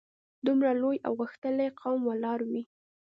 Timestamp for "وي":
2.51-2.63